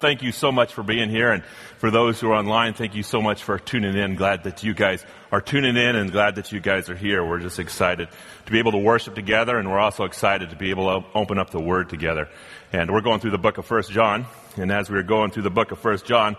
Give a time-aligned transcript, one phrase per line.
[0.00, 1.32] Thank you so much for being here.
[1.32, 1.42] And
[1.78, 4.14] for those who are online, thank you so much for tuning in.
[4.14, 7.26] Glad that you guys are tuning in and glad that you guys are here.
[7.26, 8.08] We're just excited
[8.46, 11.36] to be able to worship together and we're also excited to be able to open
[11.36, 12.28] up the Word together.
[12.72, 14.26] And we're going through the book of First John.
[14.56, 16.36] And as we are going through the book of First John,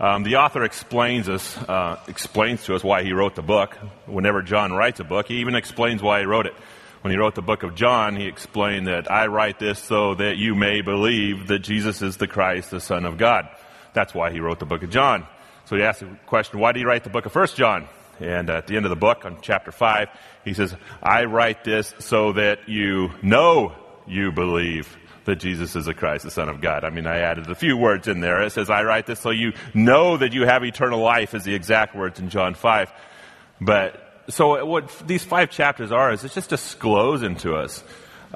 [0.00, 3.74] um, the author explains us, uh, explains to us why he wrote the book.
[4.06, 6.54] Whenever John writes a book, he even explains why he wrote it
[7.02, 10.36] when he wrote the book of John, he explained that I write this so that
[10.36, 13.48] you may believe that Jesus is the Christ, the Son of God.
[13.92, 15.26] That's why he wrote the book of John.
[15.64, 17.88] So he asked the question, why do you write the book of First John?
[18.20, 20.08] And at the end of the book, on chapter 5,
[20.44, 23.74] he says, I write this so that you know
[24.06, 26.84] you believe that Jesus is the Christ, the Son of God.
[26.84, 28.42] I mean, I added a few words in there.
[28.42, 31.54] It says, I write this so you know that you have eternal life, is the
[31.54, 32.92] exact words in John 5.
[33.60, 37.82] But so what these five chapters are is it's just disclosing to us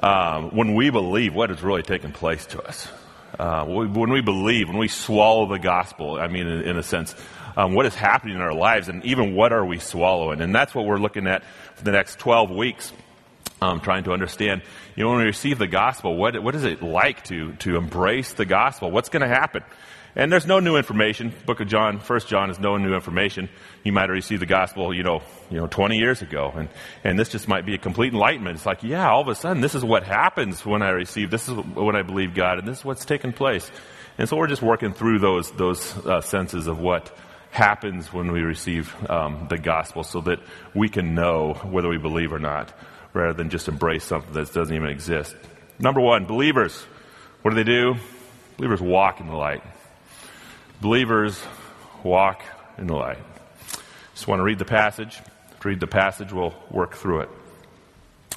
[0.01, 2.87] um, when we believe what is really taking place to us.
[3.39, 7.13] Uh, when we believe, when we swallow the gospel, I mean, in, in a sense,
[7.55, 10.41] um, what is happening in our lives, and even what are we swallowing?
[10.41, 11.43] And that's what we're looking at
[11.75, 12.93] for the next 12 weeks,
[13.61, 14.61] um, trying to understand.
[14.95, 18.33] You know, when we receive the gospel, what what is it like to to embrace
[18.33, 18.91] the gospel?
[18.91, 19.63] What's going to happen?
[20.17, 21.31] And there's no new information.
[21.45, 23.49] Book of John, First John is no new information.
[23.83, 26.69] You might have received the gospel, you know, you know, 20 years ago, and
[27.03, 28.55] and this just might be a complete enlightenment.
[28.55, 31.29] It's like, yeah, all of a sudden, this is what happens when I receive.
[31.29, 33.69] This is when I believe God, and this is what's taken place.
[34.17, 37.15] And so we're just working through those those uh, senses of what
[37.51, 40.39] happens when we receive um, the gospel, so that
[40.73, 42.73] we can know whether we believe or not,
[43.17, 45.35] rather than just embrace something that doesn't even exist.
[45.79, 46.75] Number one, believers.
[47.41, 47.95] What do they do?
[48.57, 49.63] Believers walk in the light
[50.81, 51.41] believers
[52.03, 52.43] walk
[52.77, 53.17] in the light.
[54.13, 55.19] Just want to read the passage.
[55.59, 57.29] To read the passage, we'll work through it.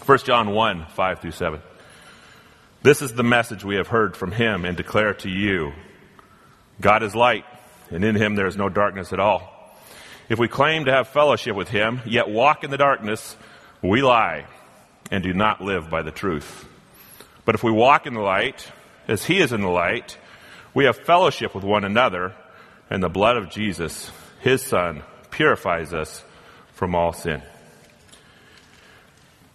[0.06, 1.60] 1 John 1, 5 through 7.
[2.82, 5.72] This is the message we have heard from him and declare to you.
[6.80, 7.44] God is light,
[7.90, 9.56] and in him there is no darkness at all.
[10.30, 13.36] If we claim to have fellowship with him, yet walk in the darkness,
[13.82, 14.46] we lie
[15.10, 16.66] and do not live by the truth.
[17.44, 18.70] But if we walk in the light,
[19.08, 20.16] as he is in the light,
[20.72, 22.34] we have fellowship with one another,
[22.88, 24.10] and the blood of Jesus,
[24.40, 26.22] his Son, purifies us
[26.74, 27.42] from all sin.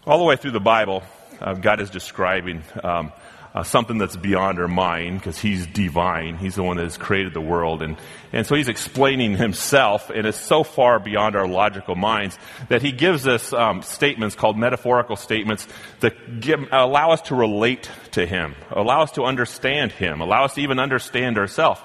[0.05, 1.03] All the way through the Bible,
[1.41, 3.11] uh, God is describing um,
[3.55, 6.35] uh, something that's beyond our mind because he's divine.
[6.35, 7.81] He's the one that has created the world.
[7.81, 7.95] And,
[8.33, 12.91] and so he's explaining himself, and it's so far beyond our logical minds that he
[12.91, 15.65] gives us um, statements called metaphorical statements
[16.01, 20.55] that give, allow us to relate to him, allow us to understand him, allow us
[20.55, 21.79] to even understand ourselves.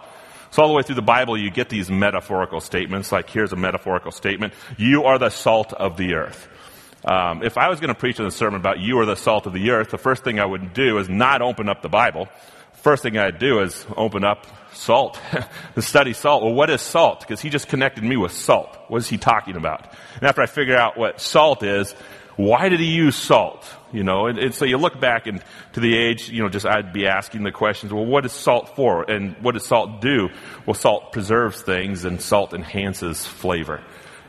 [0.50, 3.56] So all the way through the Bible, you get these metaphorical statements, like here's a
[3.56, 4.54] metaphorical statement.
[4.76, 6.48] You are the salt of the earth.
[7.04, 9.46] Um, if I was going to preach in a sermon about you are the salt
[9.46, 12.28] of the earth, the first thing I would do is not open up the Bible.
[12.74, 15.20] First thing I'd do is open up salt,
[15.78, 16.42] study salt.
[16.42, 17.20] Well, what is salt?
[17.20, 18.76] Because he just connected me with salt.
[18.88, 19.92] What is he talking about?
[20.14, 21.94] And after I figure out what salt is,
[22.36, 23.66] why did he use salt?
[23.92, 26.64] You know, and, and so you look back and to the age, you know, just
[26.64, 29.10] I'd be asking the questions, well, what is salt for?
[29.10, 30.30] And what does salt do?
[30.64, 33.82] Well, salt preserves things and salt enhances flavor.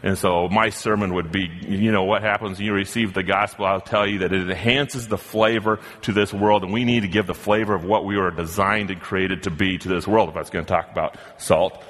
[0.04, 3.66] And so my sermon would be, you know, what happens when you receive the gospel?
[3.66, 7.08] I'll tell you that it enhances the flavor to this world, and we need to
[7.08, 10.30] give the flavor of what we were designed and created to be to this world.
[10.30, 11.84] If I was going to talk about salt.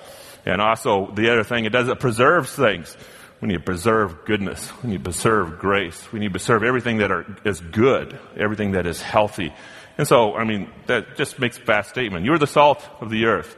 [0.46, 2.98] And also, the other thing it does, it preserves things.
[3.40, 4.72] We need to preserve goodness.
[4.84, 6.12] We need to preserve grace.
[6.12, 9.54] We need to preserve everything that are, is good, everything that is healthy.
[9.98, 12.26] And so, I mean, that just makes a vast statement.
[12.26, 13.56] You're the salt of the earth.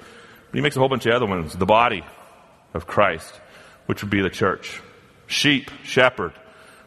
[0.51, 1.53] But he makes a whole bunch of other ones.
[1.53, 2.03] The body
[2.73, 3.33] of Christ
[3.85, 4.81] which would be the church.
[5.27, 6.33] Sheep, shepherd,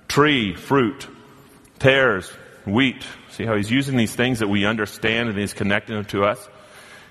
[0.09, 1.07] tree, fruit,
[1.79, 2.29] tares,
[2.65, 3.05] wheat.
[3.31, 6.49] See how he's using these things that we understand and he's connecting them to us?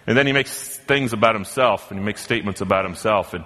[0.08, 3.34] And then he makes things about himself and he makes statements about himself.
[3.34, 3.44] And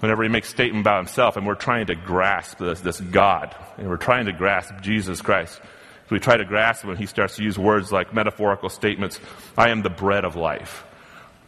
[0.00, 3.88] whenever he makes statement about himself and we're trying to grasp this, this God and
[3.88, 5.56] we're trying to grasp Jesus Christ.
[5.56, 9.20] So we try to grasp him and he starts to use words like metaphorical statements.
[9.56, 10.84] I am the bread of life.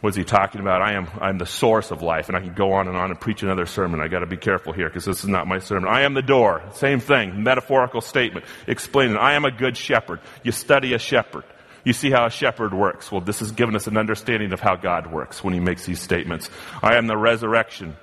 [0.01, 0.81] What is he talking about?
[0.81, 2.27] I am, I'm the source of life.
[2.27, 4.01] And I can go on and on and preach another sermon.
[4.01, 5.87] I gotta be careful here because this is not my sermon.
[5.87, 6.63] I am the door.
[6.73, 7.43] Same thing.
[7.43, 8.45] Metaphorical statement.
[8.67, 9.15] Explaining.
[9.15, 10.19] I am a good shepherd.
[10.43, 11.43] You study a shepherd.
[11.83, 13.11] You see how a shepherd works.
[13.11, 16.01] Well, this has given us an understanding of how God works when he makes these
[16.01, 16.49] statements.
[16.81, 17.95] I am the resurrection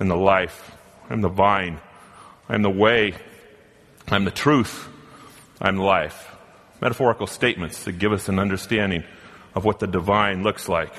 [0.00, 0.72] and the life.
[1.08, 1.80] I'm the vine.
[2.48, 3.14] I'm the way.
[4.08, 4.88] I'm the truth.
[5.60, 6.34] I'm life.
[6.80, 9.04] Metaphorical statements that give us an understanding
[9.54, 10.92] of what the divine looks like.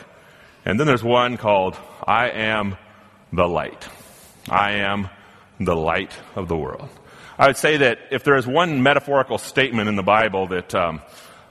[0.68, 2.76] And then there's one called I am
[3.32, 3.88] the light.
[4.50, 5.10] I am
[5.62, 6.90] the light of the world.
[7.40, 11.02] I would say that if there is one metaphorical statement in the Bible that um,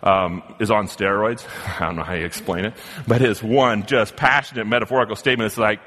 [0.02, 1.46] um, is on steroids.
[1.80, 2.74] I don't know how you explain it,
[3.08, 5.80] but his one just passionate metaphorical statement It's like,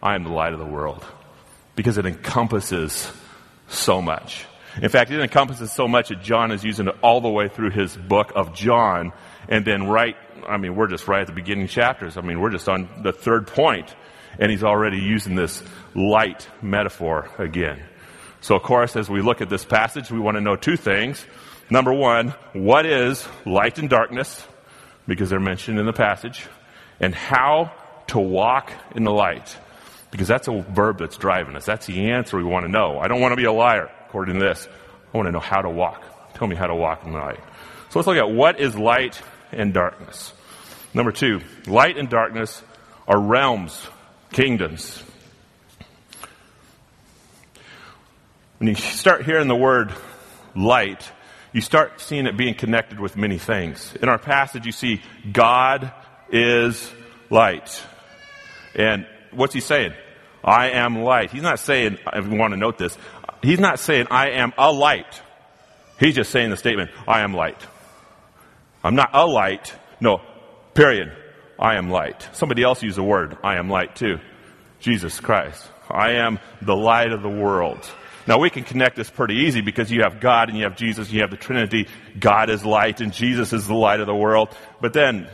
[0.00, 1.04] I am the light of the world.
[1.74, 3.10] Because it encompasses
[3.66, 4.46] so much.
[4.80, 7.70] In fact, it encompasses so much that John is using it all the way through
[7.70, 9.12] his book of John.
[9.48, 10.16] And then right,
[10.48, 12.16] I mean, we're just right at the beginning chapters.
[12.16, 13.94] I mean, we're just on the third point,
[14.38, 15.62] And he's already using this
[15.94, 17.82] light metaphor again.
[18.40, 21.24] So of course, as we look at this passage, we want to know two things.
[21.70, 24.46] Number one, what is light and darkness?
[25.08, 26.46] Because they're mentioned in the passage.
[27.00, 27.72] And how
[28.08, 29.56] to walk in the light.
[30.10, 31.64] Because that's a verb that's driving us.
[31.64, 32.98] That's the answer we want to know.
[32.98, 34.68] I don't want to be a liar, according to this.
[35.12, 36.02] I want to know how to walk.
[36.34, 37.40] Tell me how to walk in the light.
[37.90, 39.20] So let's look at what is light
[39.52, 40.32] and darkness.
[40.96, 42.62] Number two, light and darkness
[43.06, 43.86] are realms,
[44.32, 45.02] kingdoms.
[48.56, 49.92] When you start hearing the word
[50.54, 51.06] light,
[51.52, 53.94] you start seeing it being connected with many things.
[54.00, 55.92] In our passage, you see God
[56.30, 56.90] is
[57.28, 57.82] light.
[58.74, 59.92] And what's he saying?
[60.42, 61.30] I am light.
[61.30, 62.96] He's not saying, if you want to note this,
[63.42, 65.20] he's not saying I am a light.
[66.00, 67.60] He's just saying the statement, I am light.
[68.82, 69.74] I'm not a light.
[70.00, 70.22] No,
[70.76, 71.12] period.
[71.58, 72.28] I am light.
[72.32, 74.18] Somebody else used the word, I am light too.
[74.78, 75.66] Jesus Christ.
[75.90, 77.90] I am the light of the world.
[78.26, 81.06] Now we can connect this pretty easy because you have God and you have Jesus
[81.08, 81.86] and you have the Trinity.
[82.18, 84.48] God is light and Jesus is the light of the world.
[84.80, 85.28] But then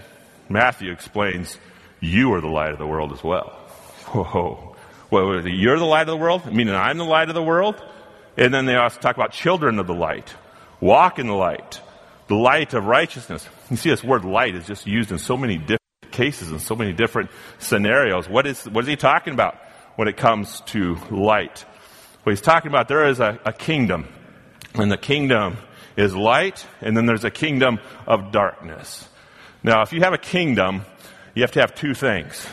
[0.49, 1.59] Matthew explains,
[2.01, 3.49] you are the light of the world as well.
[4.13, 4.77] Whoa.
[5.11, 6.47] Well, you're the light of the world?
[6.47, 7.83] Meaning I'm the light of the world?
[8.37, 10.35] And then they also talk about children of the light.
[10.81, 11.81] Walk in the light.
[12.33, 13.47] The light of righteousness.
[13.69, 16.75] You see this word light is just used in so many different cases and so
[16.75, 18.27] many different scenarios.
[18.27, 19.59] What is, what is he talking about
[19.97, 21.67] when it comes to light?
[22.25, 24.09] Well, he's talking about there is a, a kingdom,
[24.73, 25.59] and the kingdom
[25.95, 29.07] is light, and then there's a kingdom of darkness.
[29.63, 30.87] Now, if you have a kingdom,
[31.35, 32.47] you have to have two things.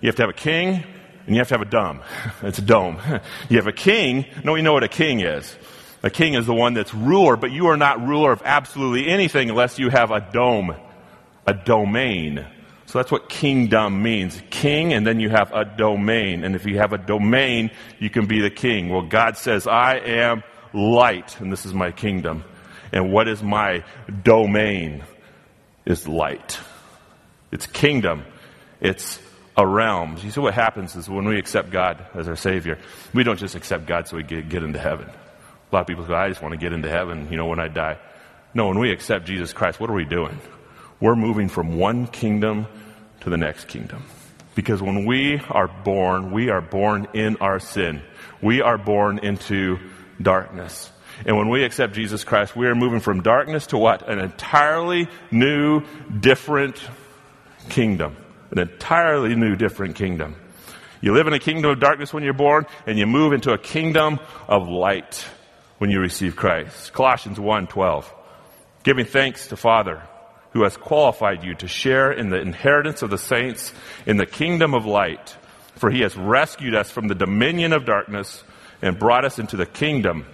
[0.00, 0.84] You have to have a king,
[1.26, 2.00] and you have to have a dome.
[2.44, 3.00] It's a dome.
[3.48, 4.26] You have a king.
[4.44, 5.52] No, you know what a king is.
[6.06, 9.50] A king is the one that's ruler, but you are not ruler of absolutely anything
[9.50, 10.76] unless you have a dome,
[11.48, 12.46] a domain.
[12.86, 14.40] So that's what kingdom means.
[14.48, 16.44] King, and then you have a domain.
[16.44, 18.88] And if you have a domain, you can be the king.
[18.88, 22.44] Well, God says, I am light, and this is my kingdom.
[22.92, 23.82] And what is my
[24.22, 25.02] domain?
[25.86, 26.60] Is light.
[27.50, 28.22] It's kingdom.
[28.80, 29.18] It's
[29.56, 30.18] a realm.
[30.22, 32.78] You see what happens is when we accept God as our Savior,
[33.12, 35.10] we don't just accept God so we get, get into heaven.
[35.70, 37.60] A lot of people say, I just want to get into heaven, you know, when
[37.60, 37.98] I die.
[38.54, 40.40] No, when we accept Jesus Christ, what are we doing?
[41.00, 42.66] we're moving from one kingdom
[43.20, 44.04] to the next kingdom.
[44.54, 48.02] Because when we are born, we are born in our sin.
[48.40, 49.78] We are born into
[50.20, 50.90] darkness.
[51.26, 54.08] And when we accept Jesus Christ, we are moving from darkness to what?
[54.08, 55.82] An entirely new,
[56.18, 56.80] different
[57.68, 58.16] kingdom.
[58.50, 60.36] An entirely new, different kingdom.
[61.02, 63.58] You live in a kingdom of darkness when you're born, and you move into a
[63.58, 64.18] kingdom
[64.48, 65.26] of light
[65.78, 66.92] when you receive Christ.
[66.92, 68.14] Colossians 1 12.
[68.82, 70.02] Giving thanks to Father
[70.56, 73.74] who has qualified you to share in the inheritance of the saints
[74.06, 75.36] in the kingdom of light.
[75.74, 78.42] For he has rescued us from the dominion of darkness
[78.80, 80.24] and brought us into the kingdom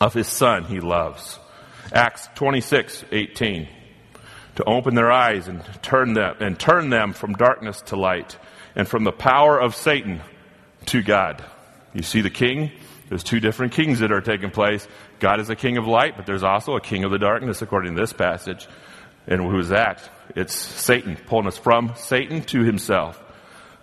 [0.00, 1.38] of his son he loves.
[1.92, 3.68] Acts 26, 18.
[4.56, 8.38] To open their eyes and turn them, and turn them from darkness to light
[8.74, 10.22] and from the power of Satan
[10.86, 11.44] to God.
[11.92, 12.72] You see the king?
[13.08, 14.86] There's two different kings that are taking place.
[15.20, 17.94] God is a king of light, but there's also a king of the darkness according
[17.94, 18.66] to this passage.
[19.26, 20.08] And who's that?
[20.34, 23.22] It's Satan, pulling us from Satan to himself.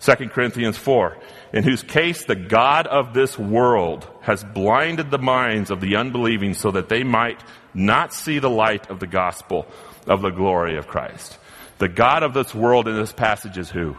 [0.01, 1.18] 2 Corinthians 4,
[1.53, 6.53] in whose case the God of this world has blinded the minds of the unbelieving
[6.53, 7.42] so that they might
[7.74, 9.65] not see the light of the gospel
[10.06, 11.38] of the glory of Christ.
[11.77, 13.96] The God of this world in this passage is who?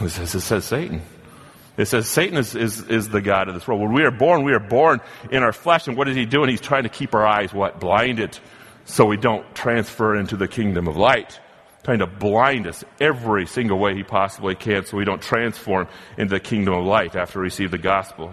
[0.00, 1.02] It says, it says Satan.
[1.76, 3.80] It says Satan is, is, is the God of this world.
[3.80, 5.00] When we are born, we are born
[5.30, 5.88] in our flesh.
[5.88, 6.48] And what is he doing?
[6.48, 7.80] He's trying to keep our eyes what?
[7.80, 8.38] Blinded
[8.84, 11.40] so we don't transfer into the kingdom of light.
[11.82, 16.34] Trying to blind us every single way he possibly can so we don't transform into
[16.34, 18.32] the kingdom of light after we receive the gospel.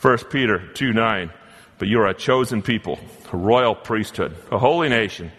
[0.00, 1.32] 1 Peter 2 9.
[1.78, 2.98] But you are a chosen people,
[3.32, 5.30] a royal priesthood, a holy nation,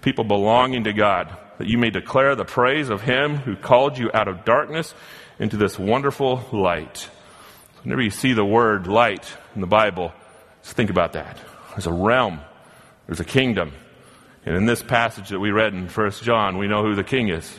[0.00, 4.08] people belonging to God, that you may declare the praise of him who called you
[4.14, 4.94] out of darkness
[5.38, 7.08] into this wonderful light.
[7.82, 10.12] Whenever you see the word light in the Bible,
[10.62, 11.38] just think about that.
[11.70, 12.40] There's a realm,
[13.06, 13.72] there's a kingdom,
[14.44, 17.28] and in this passage that we read in 1 John, we know who the king
[17.28, 17.52] is.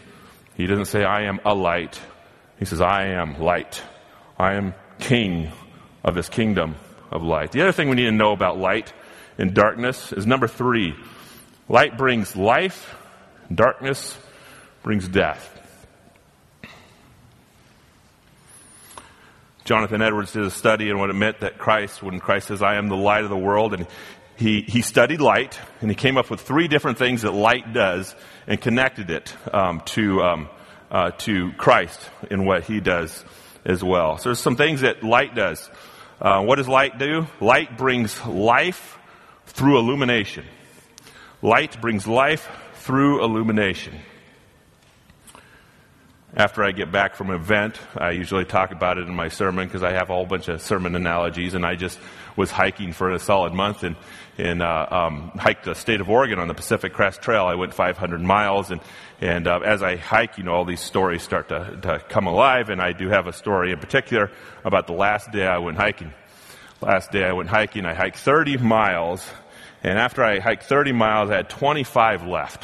[0.55, 1.99] He doesn't say, I am a light.
[2.57, 3.81] He says, I am light.
[4.37, 5.51] I am king
[6.03, 6.75] of this kingdom
[7.11, 7.51] of light.
[7.51, 8.91] The other thing we need to know about light
[9.37, 10.95] and darkness is number three.
[11.67, 12.95] Light brings life,
[13.53, 14.17] darkness
[14.81, 15.58] brings death.
[19.69, 22.77] Jonathan Edwards did a study on what it meant that Christ, when Christ says, I
[22.77, 23.85] am the light of the world, and
[24.35, 28.15] he, he studied light, and he came up with three different things that light does
[28.47, 30.49] and connected it um, to, um,
[30.89, 31.99] uh, to Christ
[32.31, 33.23] in what he does
[33.63, 34.17] as well.
[34.17, 35.69] So there's some things that light does.
[36.19, 37.27] Uh, what does light do?
[37.39, 38.97] Light brings life
[39.45, 40.45] through illumination.
[41.43, 43.99] Light brings life through illumination.
[46.39, 49.67] After I get back from an event, I usually talk about it in my sermon
[49.67, 51.99] because I have a whole bunch of sermon analogies, and I just
[52.37, 53.97] was hiking for a solid month and,
[54.37, 57.43] and uh, um, hiked the state of Oregon on the Pacific Crest Trail.
[57.43, 58.79] I went 500 miles, and,
[59.19, 62.69] and uh, as I hike, you know, all these stories start to, to come alive,
[62.69, 64.31] and I do have a story in particular
[64.63, 66.13] about the last day I went hiking.
[66.79, 69.29] Last day I went hiking, I hiked 30 miles,
[69.83, 72.63] and after I hiked 30 miles, I had 25 left.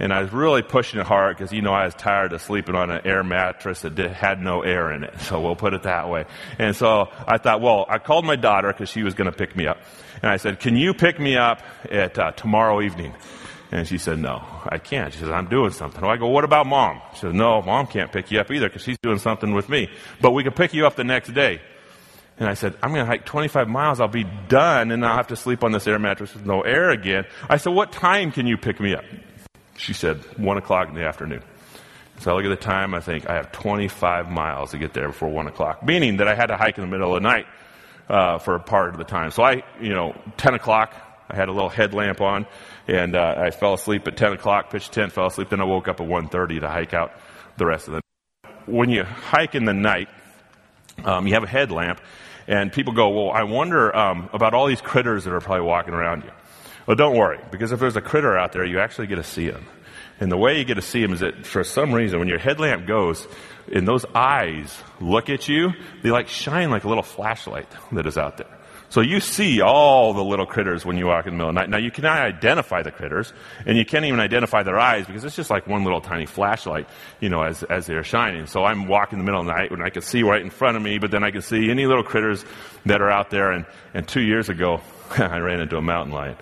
[0.00, 2.74] And I was really pushing it hard because, you know, I was tired of sleeping
[2.74, 5.14] on an air mattress that did, had no air in it.
[5.24, 6.26] So we'll put it that way.
[6.58, 9.56] And so I thought, well, I called my daughter because she was going to pick
[9.56, 9.78] me up.
[10.22, 13.14] And I said, can you pick me up at uh, tomorrow evening?
[13.72, 15.12] And she said, no, I can't.
[15.12, 16.04] She says, I'm doing something.
[16.04, 17.00] I go, what about mom?
[17.14, 19.88] She says, no, mom can't pick you up either because she's doing something with me.
[20.20, 21.60] But we can pick you up the next day.
[22.38, 24.00] And I said, I'm going to hike 25 miles.
[24.00, 26.90] I'll be done and I'll have to sleep on this air mattress with no air
[26.90, 27.24] again.
[27.48, 29.04] I said, what time can you pick me up?
[29.76, 31.42] She said, 1 o'clock in the afternoon.
[32.20, 35.08] So I look at the time, I think I have 25 miles to get there
[35.08, 37.46] before 1 o'clock, meaning that I had to hike in the middle of the night
[38.08, 39.30] uh, for a part of the time.
[39.30, 40.94] So I, you know, 10 o'clock,
[41.28, 42.46] I had a little headlamp on,
[42.86, 45.88] and uh, I fell asleep at 10 o'clock, pitched tent, fell asleep, then I woke
[45.88, 47.12] up at 1.30 to hike out
[47.56, 48.68] the rest of the night.
[48.68, 50.08] When you hike in the night,
[51.04, 52.00] um, you have a headlamp,
[52.46, 55.94] and people go, well, I wonder um, about all these critters that are probably walking
[55.94, 56.30] around you.
[56.86, 59.46] Well, don't worry, because if there's a critter out there, you actually get to see
[59.46, 59.64] him.
[60.20, 62.38] And the way you get to see him is that for some reason, when your
[62.38, 63.26] headlamp goes,
[63.72, 65.72] and those eyes look at you,
[66.02, 68.46] they like shine like a little flashlight that is out there.
[68.90, 71.60] So you see all the little critters when you walk in the middle of the
[71.62, 71.70] night.
[71.70, 73.32] Now you cannot identify the critters,
[73.66, 76.86] and you can't even identify their eyes because it's just like one little tiny flashlight,
[77.18, 78.46] you know, as, as they're shining.
[78.46, 80.50] So I'm walking in the middle of the night when I can see right in
[80.50, 82.44] front of me, but then I can see any little critters
[82.86, 83.50] that are out there.
[83.50, 84.80] And, and two years ago,
[85.18, 86.36] I ran into a mountain lion.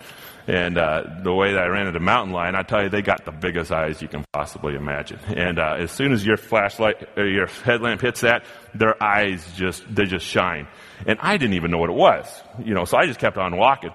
[0.46, 3.24] And uh, the way that I ran into mountain lion, I tell you, they got
[3.24, 5.20] the biggest eyes you can possibly imagine.
[5.28, 8.44] And uh, as soon as your flashlight or your headlamp hits that,
[8.74, 10.66] their eyes just they just shine.
[11.06, 12.26] And I didn't even know what it was,
[12.64, 12.84] you know.
[12.84, 13.92] So I just kept on walking.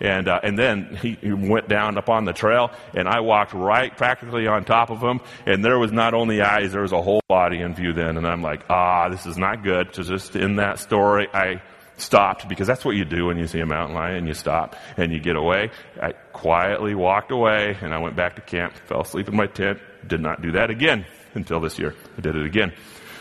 [0.00, 3.52] And uh, and then he, he went down up on the trail, and I walked
[3.52, 5.20] right practically on top of him.
[5.44, 8.16] And there was not only eyes, there was a whole body in view then.
[8.16, 9.94] And I'm like, ah, this is not good.
[9.94, 11.60] So just in that story, I
[12.00, 14.26] stopped because that's what you do when you see a mountain lion.
[14.26, 15.70] You stop and you get away.
[16.00, 19.78] I quietly walked away and I went back to camp, fell asleep in my tent,
[20.06, 21.94] did not do that again until this year.
[22.16, 22.72] I did it again.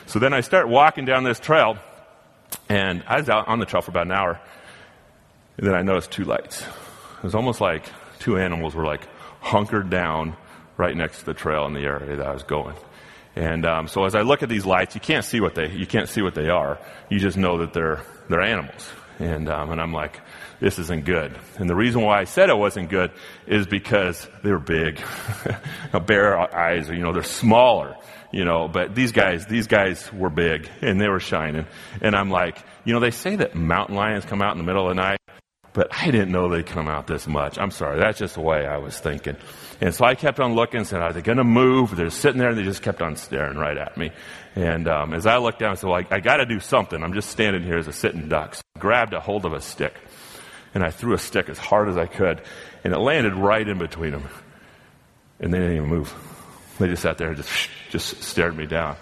[0.05, 1.77] So then I start walking down this trail
[2.67, 4.39] and I was out on the trail for about an hour
[5.57, 6.61] and then I noticed two lights.
[6.61, 7.85] It was almost like
[8.19, 9.07] two animals were like
[9.41, 10.35] hunkered down
[10.77, 12.75] right next to the trail in the area that I was going.
[13.35, 15.85] And um, so as I look at these lights, you can't see what they you
[15.85, 16.79] can't see what they are.
[17.09, 18.89] You just know that they're they're animals.
[19.19, 20.21] And, um, and I'm like,
[20.61, 21.37] this isn't good.
[21.57, 23.11] And the reason why I said it wasn't good
[23.45, 25.01] is because they're big.
[26.05, 27.97] bear eyes, you know, they're smaller,
[28.31, 31.67] you know, but these guys, these guys were big and they were shining.
[32.01, 34.89] And I'm like, you know, they say that mountain lions come out in the middle
[34.89, 35.19] of the night,
[35.73, 37.57] but I didn't know they'd come out this much.
[37.57, 37.99] I'm sorry.
[37.99, 39.35] That's just the way I was thinking.
[39.81, 41.95] And so I kept on looking and said, are they going to move?
[41.95, 44.11] They're sitting there and they just kept on staring right at me.
[44.55, 47.01] And um, as I looked down, I said, well, I, I got to do something.
[47.01, 48.55] I'm just standing here as a sitting duck.
[48.55, 49.93] So I grabbed a hold of a stick
[50.73, 52.41] and I threw a stick as hard as I could
[52.83, 54.27] and it landed right in between them.
[55.39, 56.13] And they didn't even move.
[56.77, 58.97] They just sat there and just, just stared me down.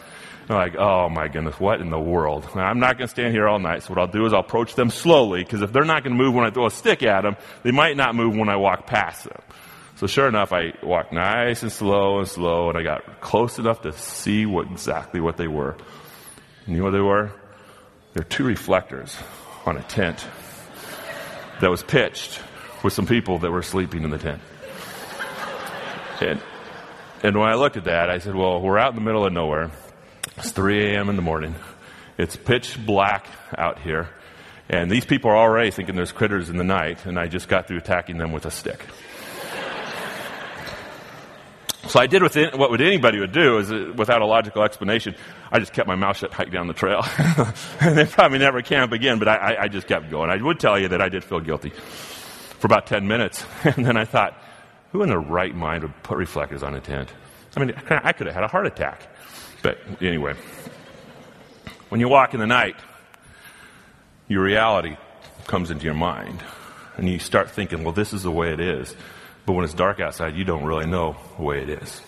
[0.49, 2.47] I'm like, oh my goodness, what in the world?
[2.55, 4.75] I'm not going to stand here all night, so what I'll do is I'll approach
[4.75, 7.23] them slowly, because if they're not going to move when I throw a stick at
[7.23, 9.41] them, they might not move when I walk past them.
[9.97, 13.81] So sure enough, I walked nice and slow and slow, and I got close enough
[13.81, 15.75] to see what exactly what they were.
[16.65, 17.31] And you know what they were?
[18.13, 19.17] They're two reflectors
[19.65, 20.23] on a tent
[21.61, 22.39] that was pitched
[22.83, 24.39] with some people that were sleeping in the tent.
[26.21, 26.43] And,
[27.23, 29.33] and when I looked at that, I said, well, we're out in the middle of
[29.33, 29.71] nowhere.
[30.37, 31.09] It's 3 a.m.
[31.09, 31.55] in the morning.
[32.19, 33.25] It's pitch black
[33.57, 34.09] out here.
[34.69, 37.67] And these people are already thinking there's critters in the night, and I just got
[37.67, 38.85] through attacking them with a stick.
[41.87, 45.15] So I did what would anybody would do is uh, without a logical explanation.
[45.51, 47.05] I just kept my mouth shut, hiked down the trail,
[47.79, 49.19] and they probably never camp again.
[49.19, 50.29] But I, I, I, just kept going.
[50.29, 53.95] I would tell you that I did feel guilty for about ten minutes, and then
[53.95, 54.41] I thought,
[54.91, 57.09] Who in their right mind would put reflectors on a tent?
[57.55, 59.07] I mean, I could have had a heart attack.
[59.63, 60.35] But anyway,
[61.89, 62.75] when you walk in the night,
[64.27, 64.97] your reality
[65.47, 66.43] comes into your mind.
[66.97, 68.95] And you start thinking, well, this is the way it is.
[69.47, 72.01] But when it's dark outside, you don't really know the way it is.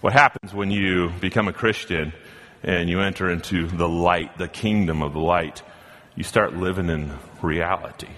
[0.00, 2.12] What happens when you become a Christian
[2.64, 5.62] and you enter into the light, the kingdom of the light,
[6.16, 8.08] you start living in reality.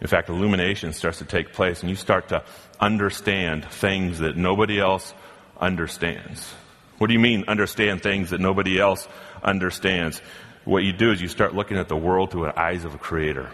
[0.00, 2.42] In fact, illumination starts to take place and you start to
[2.80, 5.14] understand things that nobody else
[5.56, 6.52] understands.
[6.98, 9.06] What do you mean, understand things that nobody else
[9.40, 10.20] understands?
[10.64, 12.98] What you do is you start looking at the world through the eyes of a
[12.98, 13.50] creator.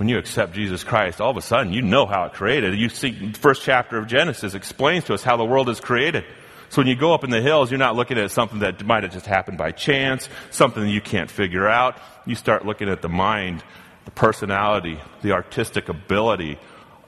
[0.00, 2.74] When you accept Jesus Christ, all of a sudden you know how it created.
[2.74, 6.24] You see, the first chapter of Genesis explains to us how the world is created.
[6.70, 9.02] So when you go up in the hills, you're not looking at something that might
[9.02, 12.00] have just happened by chance, something you can't figure out.
[12.24, 13.62] You start looking at the mind,
[14.06, 16.58] the personality, the artistic ability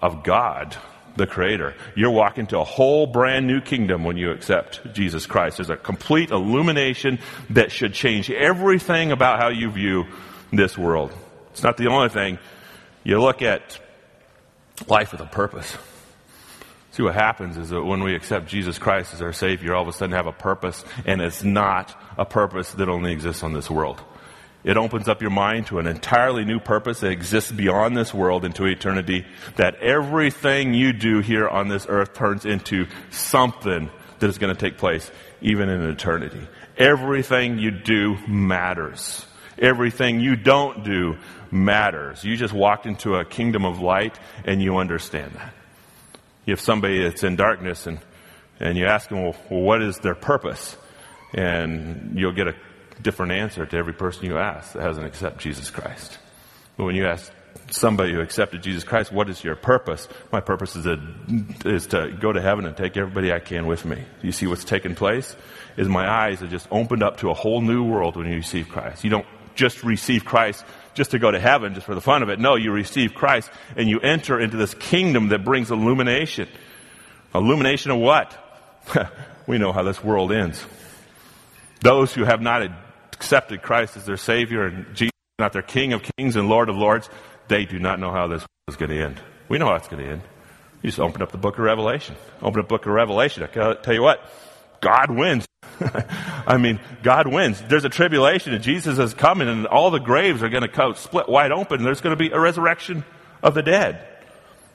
[0.02, 0.76] of God
[1.16, 1.74] the Creator.
[1.96, 5.56] You're walking to a whole brand new kingdom when you accept Jesus Christ.
[5.56, 7.20] There's a complete illumination
[7.50, 10.04] that should change everything about how you view
[10.52, 11.10] this world.
[11.52, 12.38] It's not the only thing.
[13.04, 13.80] You look at
[14.86, 15.76] life with a purpose.
[16.92, 19.88] See what happens is that when we accept Jesus Christ as our Savior, all of
[19.88, 23.70] a sudden have a purpose, and it's not a purpose that only exists on this
[23.70, 24.02] world.
[24.62, 28.44] It opens up your mind to an entirely new purpose that exists beyond this world
[28.44, 29.26] into eternity.
[29.56, 33.90] That everything you do here on this earth turns into something
[34.20, 36.46] that is going to take place even in eternity.
[36.76, 39.26] Everything you do matters.
[39.62, 41.16] Everything you don't do
[41.52, 42.24] matters.
[42.24, 45.54] You just walked into a kingdom of light and you understand that.
[46.44, 48.00] You have somebody that's in darkness and,
[48.58, 50.76] and you ask them, well, what is their purpose?
[51.32, 52.54] And you'll get a
[53.00, 56.18] different answer to every person you ask that hasn't accepted Jesus Christ.
[56.76, 57.32] But when you ask
[57.70, 60.08] somebody who accepted Jesus Christ, what is your purpose?
[60.32, 60.98] My purpose is to,
[61.64, 64.02] is to go to heaven and take everybody I can with me.
[64.22, 65.36] You see what's taken place?
[65.76, 68.68] Is my eyes have just opened up to a whole new world when you receive
[68.68, 69.04] Christ.
[69.04, 72.28] You don't just receive Christ just to go to heaven, just for the fun of
[72.28, 72.38] it.
[72.38, 76.48] No, you receive Christ and you enter into this kingdom that brings illumination.
[77.34, 78.36] Illumination of what?
[79.46, 80.64] we know how this world ends.
[81.80, 82.62] Those who have not
[83.12, 86.76] accepted Christ as their Savior and Jesus not their King of Kings and Lord of
[86.76, 87.08] Lords,
[87.48, 89.20] they do not know how this world is going to end.
[89.48, 90.22] We know how it's going to end.
[90.82, 92.16] You just open up the book of Revelation.
[92.40, 93.42] Open up the book of Revelation.
[93.42, 94.20] I tell you what,
[94.80, 95.46] God wins.
[96.46, 97.62] I mean, God wins.
[97.68, 101.28] There's a tribulation and Jesus is coming and all the graves are going to split
[101.28, 101.82] wide open.
[101.82, 103.04] There's going to be a resurrection
[103.42, 104.06] of the dead.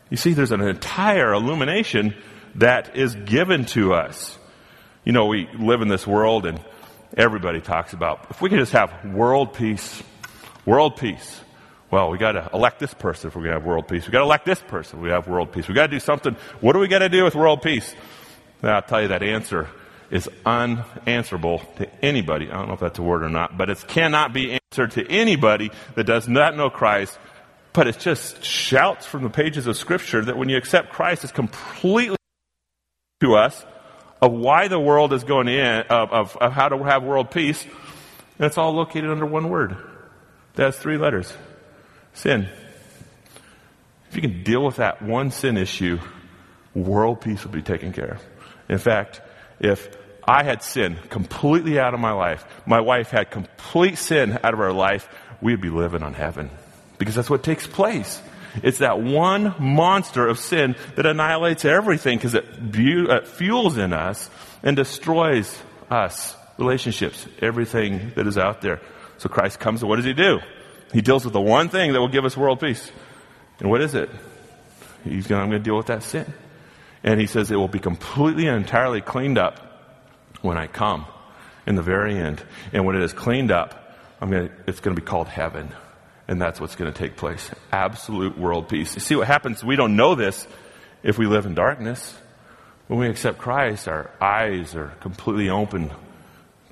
[0.10, 2.16] You see, there's an entire illumination
[2.56, 4.38] that is given to us.
[5.04, 6.60] You know, we live in this world and
[7.16, 8.28] everybody talks about.
[8.30, 10.02] If we could just have world peace,
[10.66, 11.42] world peace.
[11.90, 14.06] Well, we got to elect this person if we're going to have world peace.
[14.06, 15.68] We got to elect this person if we have world peace.
[15.68, 16.36] We got to do something.
[16.60, 17.96] What do we got to do with world peace?
[18.62, 19.70] And I'll tell you that answer
[20.10, 22.50] is unanswerable to anybody.
[22.50, 25.10] I don't know if that's a word or not, but it cannot be answered to
[25.10, 27.18] anybody that does not know Christ.
[27.74, 31.34] But it just shouts from the pages of Scripture that when you accept Christ, it's
[31.34, 32.18] completely
[33.20, 33.66] to us
[34.22, 37.64] of why the world is going in, of, of, of how to have world peace.
[37.64, 39.78] And it's all located under one word.
[40.56, 41.32] That has three letters.
[42.14, 42.48] Sin.
[44.10, 46.00] If you can deal with that one sin issue,
[46.74, 48.24] world peace will be taken care of.
[48.70, 49.22] In fact,
[49.60, 49.90] if
[50.28, 54.60] I had sin completely out of my life, my wife had complete sin out of
[54.60, 55.08] her life,
[55.42, 56.50] we'd be living on heaven.
[56.98, 58.22] Because that's what takes place.
[58.64, 63.94] It's that one monster of sin that annihilates everything because it, bu- it fuels in
[63.94, 64.30] us
[64.64, 68.82] and destroys us, relationships, everything that is out there.
[69.20, 70.40] So Christ comes and what does he do?
[70.94, 72.92] He deals with the one thing that will give us world peace.
[73.60, 74.10] And what is it?
[75.04, 76.34] He's going, I'm going to deal with that sin.
[77.08, 79.62] And he says it will be completely and entirely cleaned up
[80.42, 81.06] when I come
[81.66, 82.44] in the very end.
[82.74, 85.70] And when it is cleaned up, to, it's going to be called heaven.
[86.28, 87.50] And that's what's going to take place.
[87.72, 88.94] Absolute world peace.
[88.96, 89.64] You see what happens?
[89.64, 90.46] We don't know this
[91.02, 92.14] if we live in darkness.
[92.88, 95.92] When we accept Christ, our eyes are completely open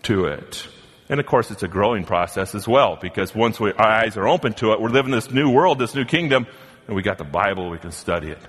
[0.03, 0.67] to it.
[1.07, 4.27] And of course, it's a growing process as well, because once we, our eyes are
[4.27, 6.45] open to it, we're living this new world, this new kingdom,
[6.87, 8.39] and we got the Bible, we can study it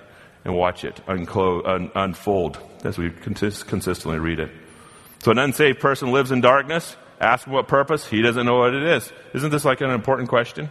[0.45, 4.51] and watch it unclo- un- unfold as we consist- consistently read it.
[5.23, 6.95] So an unsaved person lives in darkness.
[7.19, 8.05] Ask him what purpose.
[8.05, 9.11] He doesn't know what it is.
[9.33, 10.69] Isn't this like an important question?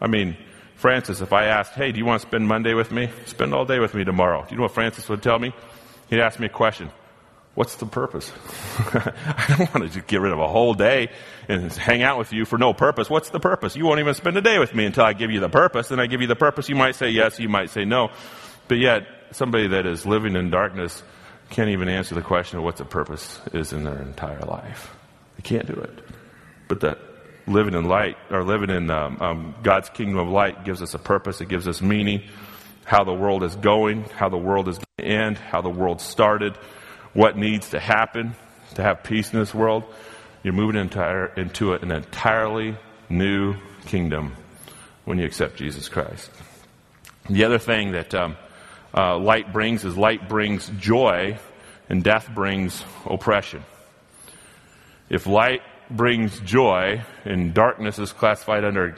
[0.00, 0.36] I mean,
[0.76, 3.10] Francis, if I asked, hey, do you want to spend Monday with me?
[3.26, 4.42] Spend all day with me tomorrow.
[4.42, 5.52] Do you know what Francis would tell me?
[6.08, 6.90] He'd ask me a question.
[7.54, 8.32] What's the purpose?
[8.78, 11.10] I don't want to just get rid of a whole day
[11.48, 13.10] and hang out with you for no purpose.
[13.10, 13.74] What's the purpose?
[13.74, 15.88] You won't even spend a day with me until I give you the purpose.
[15.88, 16.68] Then I give you the purpose.
[16.68, 18.10] You might say yes, you might say no.
[18.70, 21.02] But yet, somebody that is living in darkness
[21.48, 24.94] can't even answer the question of what the purpose is in their entire life.
[25.36, 25.98] They can't do it.
[26.68, 26.98] But that
[27.48, 31.00] living in light or living in um, um, God's kingdom of light gives us a
[31.00, 31.40] purpose.
[31.40, 32.22] It gives us meaning.
[32.84, 36.00] How the world is going, how the world is going to end, how the world
[36.00, 36.56] started,
[37.12, 38.36] what needs to happen
[38.76, 39.82] to have peace in this world.
[40.44, 42.76] You're moving entire, into an entirely
[43.08, 43.56] new
[43.86, 44.36] kingdom
[45.06, 46.30] when you accept Jesus Christ.
[47.28, 48.36] The other thing that um,
[48.96, 51.38] uh, light brings is light brings joy,
[51.88, 53.62] and death brings oppression.
[55.08, 58.96] If light brings joy, and darkness is classified under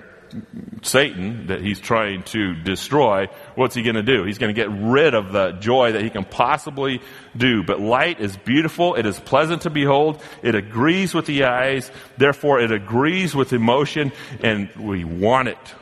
[0.82, 4.24] Satan that he's trying to destroy, what's he going to do?
[4.24, 7.00] He's going to get rid of the joy that he can possibly
[7.36, 7.62] do.
[7.62, 8.94] But light is beautiful.
[8.94, 10.22] It is pleasant to behold.
[10.42, 11.90] It agrees with the eyes.
[12.16, 15.74] Therefore, it agrees with emotion, and we want it.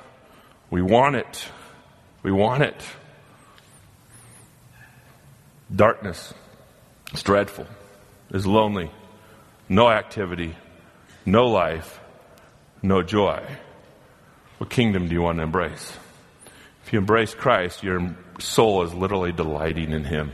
[0.70, 1.48] We want it.
[2.22, 2.80] We want it.
[5.74, 6.34] Darkness
[7.12, 7.66] is dreadful,
[8.30, 8.90] is lonely,
[9.68, 10.56] no activity,
[11.24, 12.00] no life,
[12.82, 13.40] no joy.
[14.58, 15.96] What kingdom do you want to embrace?
[16.84, 20.32] If you embrace Christ, your soul is literally delighting in Him.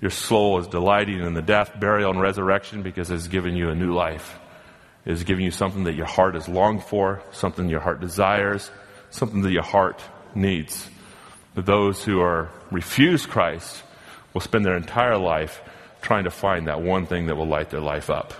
[0.00, 3.76] Your soul is delighting in the death, burial, and resurrection because it's given you a
[3.76, 4.38] new life.
[5.04, 8.70] It is giving you something that your heart has longed for, something your heart desires,
[9.10, 10.02] something that your heart
[10.34, 10.88] needs.
[11.54, 13.82] But those who are refuse Christ
[14.38, 15.60] will spend their entire life
[16.00, 18.32] trying to find that one thing that will light their life up.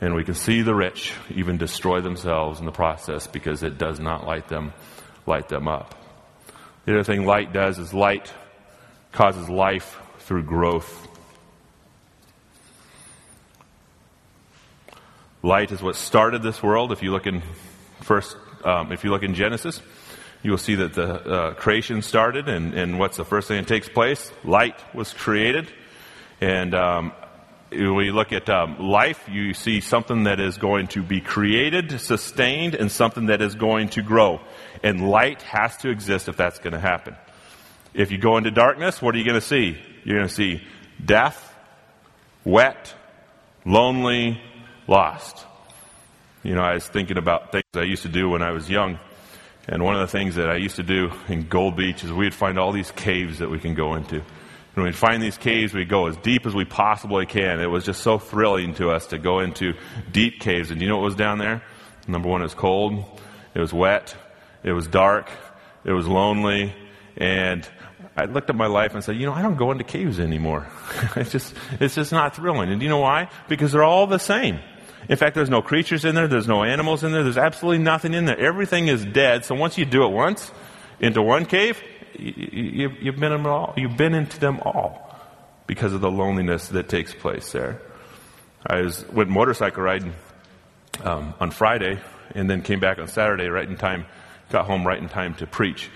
[0.00, 3.98] And we can see the rich even destroy themselves in the process because it does
[3.98, 4.72] not light them,
[5.26, 5.96] light them up.
[6.84, 8.32] The other thing light does is light
[9.10, 11.08] causes life through growth.
[15.42, 16.92] Light is what started this world.
[16.92, 17.42] If you look in
[18.02, 19.82] first, um, if you look in Genesis,
[20.44, 23.66] you will see that the uh, creation started, and, and what's the first thing that
[23.66, 24.30] takes place?
[24.44, 25.72] Light was created.
[26.38, 27.12] And um,
[27.70, 32.74] you look at um, life, you see something that is going to be created, sustained,
[32.74, 34.42] and something that is going to grow.
[34.82, 37.16] And light has to exist if that's going to happen.
[37.94, 39.78] If you go into darkness, what are you going to see?
[40.04, 40.62] You're going to see
[41.02, 41.54] death,
[42.44, 42.94] wet,
[43.64, 44.42] lonely,
[44.86, 45.42] lost.
[46.42, 48.98] You know, I was thinking about things I used to do when I was young.
[49.66, 52.34] And one of the things that I used to do in Gold Beach is we'd
[52.34, 54.22] find all these caves that we can go into.
[54.76, 57.60] And we'd find these caves, we'd go as deep as we possibly can.
[57.60, 59.74] It was just so thrilling to us to go into
[60.12, 60.70] deep caves.
[60.70, 61.62] And you know what was down there?
[62.06, 63.04] Number one, it was cold,
[63.54, 64.14] it was wet,
[64.62, 65.30] it was dark,
[65.84, 66.74] it was lonely,
[67.16, 67.66] and
[68.16, 70.66] I looked at my life and said, you know, I don't go into caves anymore.
[71.16, 72.70] it's just, it's just not thrilling.
[72.70, 73.28] And you know why?
[73.48, 74.60] Because they're all the same.
[75.08, 76.28] In fact, there's no creatures in there.
[76.28, 77.22] There's no animals in there.
[77.22, 78.38] There's absolutely nothing in there.
[78.38, 79.44] Everything is dead.
[79.44, 80.50] So once you do it once
[81.00, 81.82] into one cave,
[82.18, 83.74] you, have you, been them all.
[83.76, 85.18] You've been into them all
[85.66, 87.80] because of the loneliness that takes place there.
[88.66, 90.14] I was went motorcycle riding
[91.02, 92.00] um, on Friday
[92.34, 94.06] and then came back on Saturday right in time.
[94.50, 95.90] Got home right in time to preach.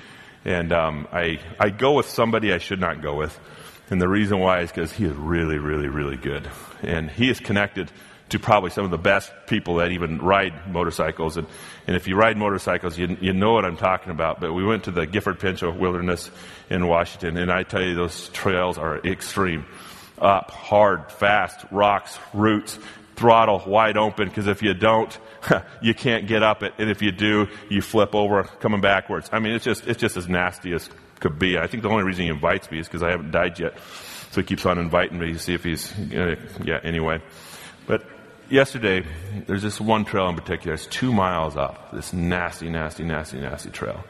[0.45, 3.39] And um, I I go with somebody I should not go with.
[3.91, 6.49] And the reason why is because he is really, really, really good.
[6.83, 7.91] And he is connected
[8.31, 11.37] to probably some of the best people that even ride motorcycles.
[11.37, 11.47] And,
[11.87, 14.41] and if you ride motorcycles, you, you know what I'm talking about.
[14.41, 16.31] But we went to the Gifford Pinchot Wilderness
[16.69, 19.65] in Washington, and I tell you, those trails are extreme.
[20.19, 22.79] Up, hard, fast, rocks, roots,
[23.17, 25.17] throttle wide open, because if you don't,
[25.81, 26.75] you can't get up it.
[26.79, 29.31] And if you do, you flip over coming backwards.
[29.33, 30.89] I mean, it's just, it's just as nasty as
[31.21, 31.59] could be.
[31.59, 33.79] I think the only reason he invites me is because I haven't died yet.
[34.31, 37.21] So he keeps on inviting me to see if he's, uh, yeah, anyway.
[37.87, 38.05] But
[38.51, 39.05] yesterday,
[39.47, 40.75] there's this one trail in particular.
[40.75, 41.93] It's two miles up.
[41.93, 44.05] This nasty, nasty, nasty, nasty trail.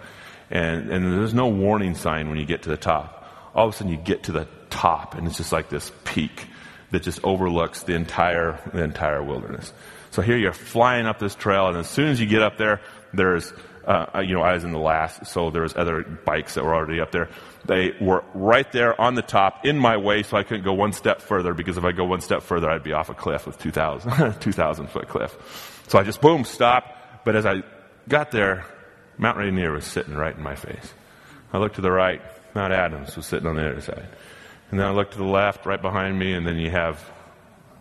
[0.50, 3.14] And, and there's no warning sign when you get to the top.
[3.54, 6.46] All of a sudden you get to the top and it's just like this peak
[6.90, 9.72] that just overlooks the entire, the entire wilderness.
[10.10, 12.80] So here you're flying up this trail and as soon as you get up there,
[13.12, 13.52] there's,
[13.88, 16.74] uh, you know, I was in the last, so there was other bikes that were
[16.74, 17.30] already up there.
[17.64, 20.92] They were right there on the top in my way, so I couldn't go one
[20.92, 23.58] step further because if I go one step further, I'd be off a cliff with
[23.58, 25.82] 2,000, 2,000 foot cliff.
[25.88, 27.24] So I just boom, stop.
[27.24, 27.62] But as I
[28.08, 28.66] got there,
[29.16, 30.92] Mount Rainier was sitting right in my face.
[31.54, 32.20] I looked to the right,
[32.54, 34.06] Mount Adams was sitting on the other side.
[34.70, 37.02] And then I looked to the left, right behind me, and then you have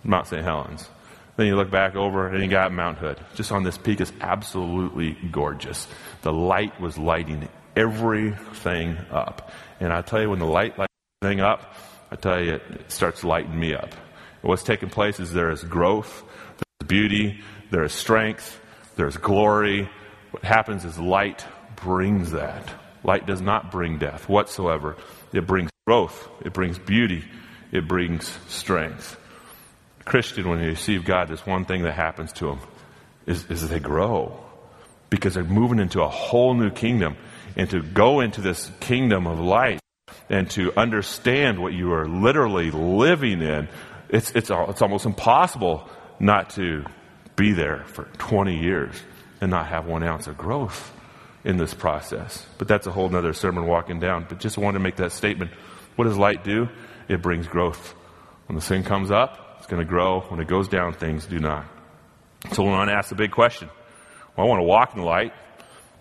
[0.06, 0.42] Mount St.
[0.42, 0.90] Helens.
[1.38, 3.20] Then you look back over and you got Mount Hood.
[3.36, 5.88] Just on this peak is absolutely gorgeous.
[6.24, 9.52] The light was lighting everything up.
[9.80, 11.76] And I tell you, when the light lights everything up,
[12.10, 13.94] I tell you, it starts lighting me up.
[14.42, 16.24] What's taking place is there is growth,
[16.58, 18.60] there's beauty, there is strength,
[18.96, 19.90] there's glory.
[20.32, 21.46] What happens is light
[21.76, 22.68] brings that.
[23.04, 24.98] Light does not bring death whatsoever.
[25.34, 27.26] It brings growth, it brings beauty,
[27.72, 29.18] it brings strength.
[30.08, 32.60] Christian, when they receive God, there's one thing that happens to them
[33.26, 34.44] is, is they grow
[35.10, 37.18] because they're moving into a whole new kingdom
[37.56, 39.80] and to go into this kingdom of light
[40.30, 43.68] and to understand what you are literally living in,
[44.10, 45.88] it's, it's, it's almost impossible
[46.20, 46.86] not to
[47.36, 48.96] be there for 20 years
[49.42, 50.92] and not have one ounce of growth
[51.44, 52.46] in this process.
[52.58, 54.26] But that's a whole other sermon walking down.
[54.28, 55.52] But just wanted to make that statement.
[55.96, 56.70] What does light do?
[57.08, 57.94] It brings growth.
[58.48, 60.22] When the sin comes up, it's going to grow.
[60.22, 61.66] When it goes down, things do not.
[62.54, 63.70] So want to ask the big question.
[64.38, 65.34] Well, I want to walk in the light.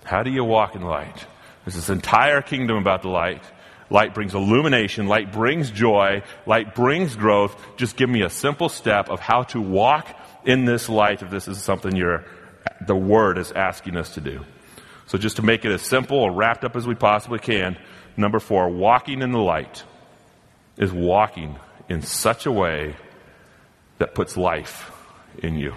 [0.04, 1.26] How do you walk in the light?
[1.64, 3.42] There's this entire kingdom about the light.
[3.90, 5.08] Light brings illumination.
[5.08, 6.22] Light brings joy.
[6.46, 7.60] Light brings growth.
[7.76, 11.48] Just give me a simple step of how to walk in this light if this
[11.48, 12.24] is something you're,
[12.86, 14.44] the Word is asking us to do.
[15.06, 17.76] So just to make it as simple or wrapped up as we possibly can,
[18.16, 19.82] number four, walking in the light
[20.76, 22.94] is walking in such a way
[23.98, 24.90] that puts life
[25.42, 25.74] in you.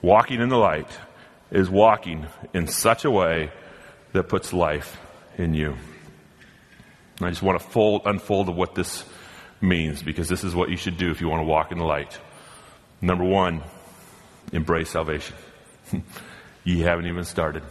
[0.00, 0.88] Walking in the light
[1.50, 3.50] is walking in such a way
[4.12, 4.98] that puts life
[5.38, 5.76] in you.
[7.18, 9.04] And I just want to fold, unfold of what this
[9.60, 11.84] means because this is what you should do if you want to walk in the
[11.84, 12.18] light.
[13.00, 13.62] Number one,
[14.52, 15.36] embrace salvation.
[16.64, 17.62] you haven't even started.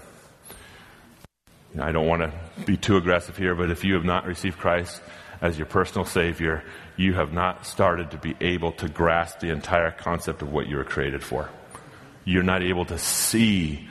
[1.80, 5.02] I don't want to be too aggressive here, but if you have not received Christ
[5.42, 6.64] as your personal Savior,
[7.02, 10.78] you have not started to be able to grasp the entire concept of what you
[10.78, 11.50] were created for.
[12.24, 13.88] You're not able to see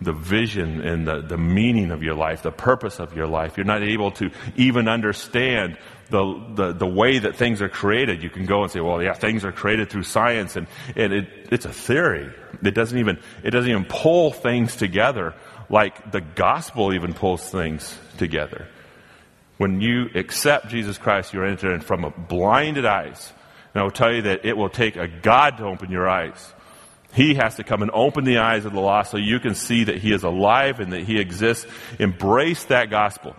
[0.00, 3.56] the vision and the, the meaning of your life, the purpose of your life.
[3.56, 5.78] You're not able to even understand
[6.10, 8.22] the, the, the way that things are created.
[8.22, 11.28] You can go and say, well, yeah, things are created through science and, and it,
[11.50, 12.30] it's a theory.
[12.62, 15.34] It doesn't even, it doesn't even pull things together
[15.68, 18.68] like the gospel even pulls things together.
[19.56, 23.32] When you accept Jesus Christ, you're entering from a blinded eyes.
[23.72, 26.52] And I will tell you that it will take a God to open your eyes.
[27.12, 29.84] He has to come and open the eyes of the lost so you can see
[29.84, 31.66] that He is alive and that He exists.
[32.00, 33.36] Embrace that gospel.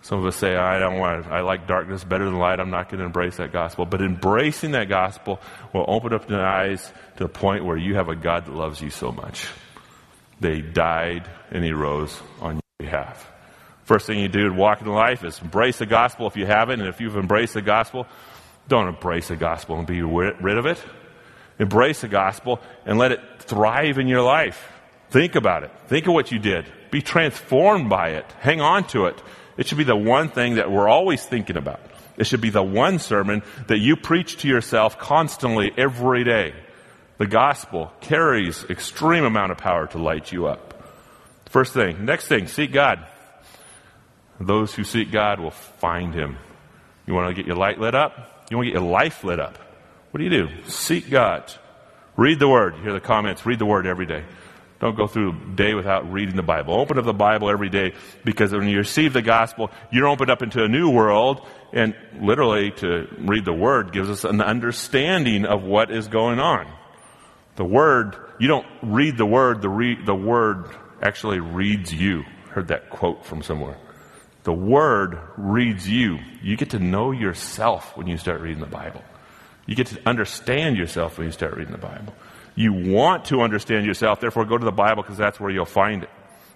[0.00, 2.60] Some of us say, I don't want I like darkness better than light.
[2.60, 3.84] I'm not going to embrace that gospel.
[3.84, 5.40] But embracing that gospel
[5.74, 8.80] will open up the eyes to the point where you have a God that loves
[8.80, 9.46] you so much.
[10.40, 13.30] They died and He rose on your behalf.
[13.88, 16.80] First thing you do to walk in life is embrace the gospel if you haven't.
[16.80, 18.06] And if you've embraced the gospel,
[18.68, 20.78] don't embrace the gospel and be rid of it.
[21.58, 24.70] Embrace the gospel and let it thrive in your life.
[25.08, 25.70] Think about it.
[25.86, 26.66] Think of what you did.
[26.90, 28.26] Be transformed by it.
[28.40, 29.22] Hang on to it.
[29.56, 31.80] It should be the one thing that we're always thinking about.
[32.18, 36.52] It should be the one sermon that you preach to yourself constantly every day.
[37.16, 40.74] The gospel carries extreme amount of power to light you up.
[41.46, 42.04] First thing.
[42.04, 43.06] Next thing, seek God.
[44.40, 46.36] Those who seek God will find him.
[47.06, 48.46] You want to get your light lit up?
[48.50, 49.58] You want to get your life lit up?
[50.10, 50.48] What do you do?
[50.68, 51.52] Seek God.
[52.16, 52.76] Read the Word.
[52.76, 53.44] You hear the comments.
[53.44, 54.24] Read the Word every day.
[54.80, 56.74] Don't go through a day without reading the Bible.
[56.74, 60.40] Open up the Bible every day because when you receive the gospel, you're opened up
[60.40, 61.44] into a new world.
[61.72, 66.72] And literally, to read the Word gives us an understanding of what is going on.
[67.56, 70.66] The Word, you don't read the Word, the, re- the Word
[71.02, 72.22] actually reads you.
[72.50, 73.76] Heard that quote from somewhere.
[74.44, 76.18] The Word reads you.
[76.42, 79.02] You get to know yourself when you start reading the Bible.
[79.66, 82.14] You get to understand yourself when you start reading the Bible.
[82.54, 86.02] You want to understand yourself, therefore go to the Bible because that's where you'll find
[86.02, 86.10] it.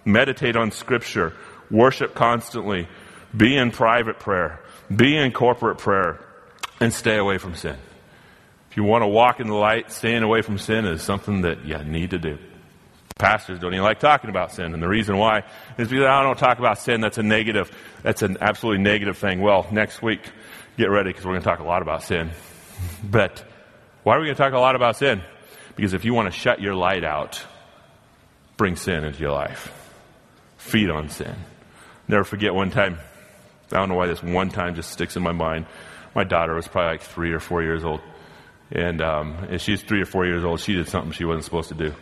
[0.05, 1.33] Meditate on Scripture.
[1.69, 2.87] Worship constantly.
[3.35, 4.59] Be in private prayer.
[4.93, 6.19] Be in corporate prayer.
[6.79, 7.77] And stay away from sin.
[8.69, 11.63] If you want to walk in the light, staying away from sin is something that
[11.63, 12.37] you need to do.
[13.17, 14.73] Pastors don't even like talking about sin.
[14.73, 15.43] And the reason why
[15.77, 17.01] is because I don't talk about sin.
[17.01, 17.71] That's a negative.
[18.01, 19.41] That's an absolutely negative thing.
[19.41, 20.21] Well, next week,
[20.77, 22.31] get ready because we're going to talk a lot about sin.
[23.03, 23.45] But
[24.03, 25.21] why are we going to talk a lot about sin?
[25.75, 27.41] Because if you want to shut your light out,
[28.57, 29.71] bring sin into your life.
[30.57, 31.33] Feed on sin.
[32.07, 32.97] Never forget one time.
[33.71, 35.65] I don't know why this one time just sticks in my mind.
[36.13, 38.01] My daughter was probably like three or four years old.
[38.71, 40.59] And, um, and she's three or four years old.
[40.59, 41.93] She did something she wasn't supposed to do.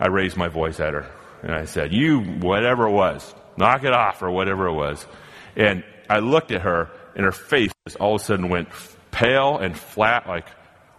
[0.00, 1.06] I raised my voice at her
[1.42, 5.06] and I said, You, whatever it was, knock it off or whatever it was.
[5.54, 8.68] And I looked at her and her face just all of a sudden went
[9.10, 10.46] pale and flat, like,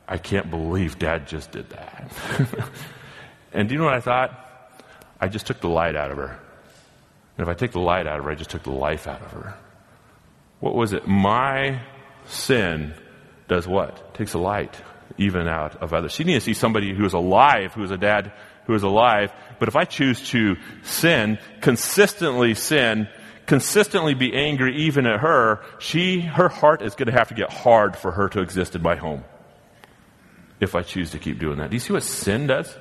[0.08, 2.12] I can't believe dad just did that.
[3.54, 4.38] and do you know what I thought?
[5.20, 6.40] I just took the light out of her.
[7.38, 9.22] And if I take the light out of her, I just took the life out
[9.22, 9.56] of her.
[10.60, 11.08] What was it?
[11.08, 11.82] My
[12.26, 12.94] sin
[13.48, 14.14] does what?
[14.14, 14.76] Takes the light
[15.18, 16.14] even out of others.
[16.14, 18.32] She needs to see somebody who is alive, who is a dad
[18.66, 19.32] who is alive.
[19.60, 23.08] But if I choose to sin, consistently sin,
[23.46, 27.52] consistently be angry even at her, she, her heart is going to have to get
[27.52, 29.24] hard for her to exist in my home.
[30.60, 31.70] If I choose to keep doing that.
[31.70, 32.76] Do you see what sin does?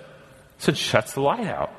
[0.59, 1.73] Sin shuts the light out.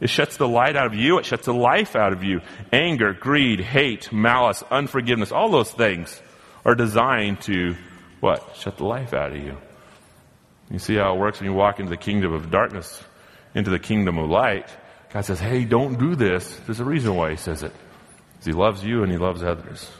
[0.00, 1.18] It shuts the light out of you.
[1.18, 2.40] It shuts the life out of you.
[2.72, 6.20] Anger, greed, hate, malice, unforgiveness, all those things
[6.64, 7.76] are designed to
[8.20, 8.56] what?
[8.56, 9.56] Shut the life out of you.
[10.70, 13.02] You see how it works when you walk into the kingdom of darkness,
[13.54, 14.68] into the kingdom of light.
[15.12, 16.58] God says, hey, don't do this.
[16.66, 17.72] There's a reason why he says it.
[18.32, 19.90] Because he loves you and he loves others.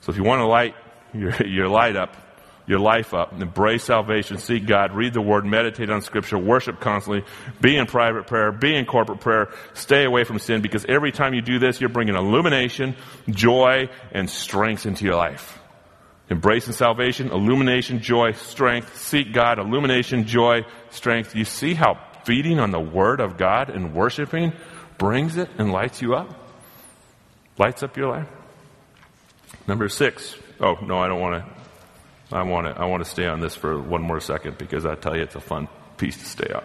[0.00, 0.74] So if you want to light
[1.12, 2.16] your, your light up,
[2.66, 7.24] your life up, embrace salvation, seek God, read the Word, meditate on Scripture, worship constantly,
[7.60, 11.34] be in private prayer, be in corporate prayer, stay away from sin because every time
[11.34, 12.94] you do this, you're bringing illumination,
[13.28, 15.58] joy, and strength into your life.
[16.30, 21.34] Embracing salvation, illumination, joy, strength, seek God, illumination, joy, strength.
[21.34, 24.52] You see how feeding on the Word of God and worshiping
[24.98, 26.34] brings it and lights you up?
[27.58, 28.28] Lights up your life?
[29.66, 30.36] Number six.
[30.60, 31.60] Oh, no, I don't want to
[32.32, 34.94] I want to, I want to stay on this for one more second because I
[34.94, 36.62] tell you it's a fun piece to stay on.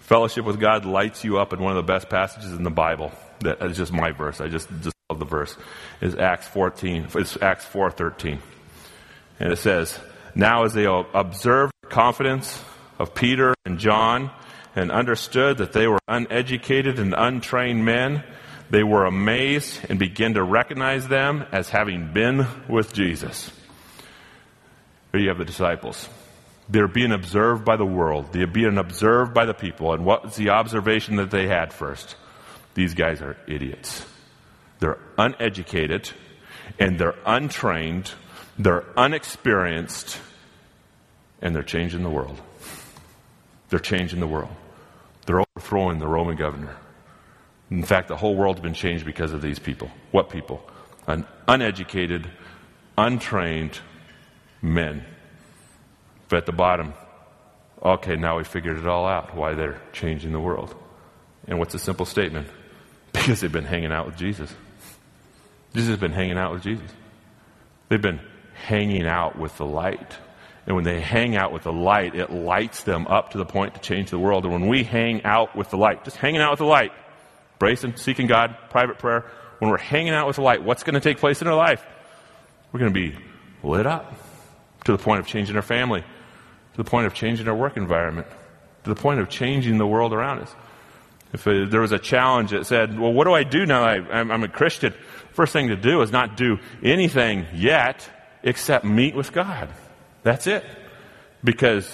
[0.00, 3.10] Fellowship with God lights you up in one of the best passages in the Bible.
[3.40, 4.40] That is just my verse.
[4.40, 5.56] I just, just love the verse.
[6.00, 8.38] Is Acts 14, it's Acts 4.13.
[9.40, 9.98] And it says,
[10.34, 12.62] Now as they observed confidence
[12.98, 14.30] of Peter and John
[14.74, 18.22] and understood that they were uneducated and untrained men,
[18.70, 23.50] they were amazed and began to recognize them as having been with Jesus.
[25.12, 26.08] Here you have the disciples.
[26.68, 28.32] They're being observed by the world.
[28.32, 29.92] They're being observed by the people.
[29.92, 32.16] And what was the observation that they had first?
[32.74, 34.04] These guys are idiots.
[34.80, 36.10] They're uneducated
[36.78, 38.10] and they're untrained.
[38.58, 40.20] They're unexperienced
[41.40, 42.40] and they're changing the world.
[43.68, 44.54] They're changing the world.
[45.26, 46.76] They're overthrowing the Roman governor.
[47.70, 49.90] In fact, the whole world's been changed because of these people.
[50.12, 50.62] What people?
[51.06, 52.28] An uneducated,
[52.96, 53.80] untrained,
[54.62, 55.04] men.
[56.28, 56.94] But at the bottom,
[57.82, 60.74] okay, now we figured it all out why they're changing the world.
[61.46, 62.48] And what's a simple statement?
[63.12, 64.54] Because they've been hanging out with Jesus.
[65.72, 66.90] Jesus has been hanging out with Jesus.
[67.88, 68.20] They've been
[68.52, 70.16] hanging out with the light.
[70.66, 73.74] And when they hang out with the light, it lights them up to the point
[73.74, 74.44] to change the world.
[74.44, 76.92] And when we hang out with the light, just hanging out with the light,
[77.60, 81.00] bracing, seeking God, private prayer, when we're hanging out with the light, what's going to
[81.00, 81.84] take place in our life?
[82.72, 83.16] We're going to be
[83.62, 84.12] lit up
[84.84, 88.26] to the point of changing our family, to the point of changing our work environment,
[88.84, 90.54] to the point of changing the world around us.
[91.32, 93.98] If uh, there was a challenge that said, well, what do I do now I,
[93.98, 94.94] I'm a Christian?
[95.32, 98.08] First thing to do is not do anything yet
[98.42, 99.68] except meet with God.
[100.26, 100.64] That's it.
[101.44, 101.88] Because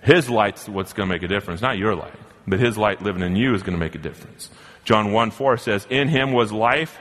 [0.00, 2.14] His light's what's going to make a difference, not your light.
[2.46, 4.48] But His light living in you is going to make a difference.
[4.84, 6.96] John 1 4 says, In Him was life,